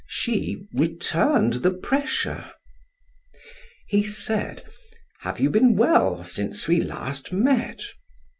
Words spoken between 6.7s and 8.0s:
last met?"